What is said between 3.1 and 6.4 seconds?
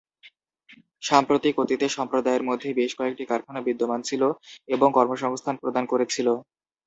কারখানা বিদ্যমান ছিল এবং কর্মসংস্থান প্রদান করেছিল।